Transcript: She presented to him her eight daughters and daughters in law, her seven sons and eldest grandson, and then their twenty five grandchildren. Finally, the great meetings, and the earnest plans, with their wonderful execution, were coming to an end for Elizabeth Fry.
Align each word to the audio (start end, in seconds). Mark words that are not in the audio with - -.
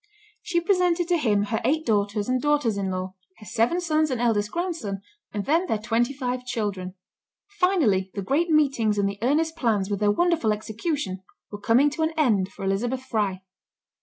She 0.41 0.59
presented 0.59 1.07
to 1.09 1.17
him 1.19 1.43
her 1.43 1.61
eight 1.63 1.85
daughters 1.85 2.27
and 2.27 2.41
daughters 2.41 2.75
in 2.75 2.89
law, 2.89 3.13
her 3.37 3.45
seven 3.45 3.79
sons 3.79 4.09
and 4.09 4.19
eldest 4.19 4.49
grandson, 4.49 5.03
and 5.31 5.45
then 5.45 5.67
their 5.67 5.77
twenty 5.77 6.11
five 6.11 6.37
grandchildren. 6.39 6.95
Finally, 7.59 8.09
the 8.15 8.23
great 8.23 8.49
meetings, 8.49 8.97
and 8.97 9.07
the 9.07 9.19
earnest 9.21 9.55
plans, 9.55 9.91
with 9.91 9.99
their 9.99 10.09
wonderful 10.09 10.53
execution, 10.53 11.21
were 11.51 11.61
coming 11.61 11.91
to 11.91 12.01
an 12.01 12.13
end 12.17 12.49
for 12.51 12.65
Elizabeth 12.65 13.03
Fry. 13.03 13.43